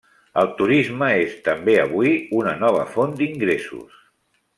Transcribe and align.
El 0.43 0.47
turisme 0.59 1.09
és 1.25 1.35
també 1.47 1.75
avui 1.81 2.13
una 2.39 2.55
nova 2.63 2.81
font 2.95 3.13
d'ingressos. 3.21 4.01